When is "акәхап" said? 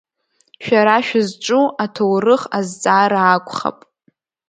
3.35-3.77